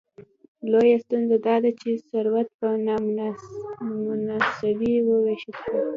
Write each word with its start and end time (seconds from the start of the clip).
لویه 0.71 0.97
ستونزه 1.03 1.37
داده 1.47 1.69
چې 1.79 1.89
ثروت 2.09 2.47
په 2.59 2.67
نامساوي 2.87 4.93
ویشل 5.07 5.53
شوی. 5.61 5.79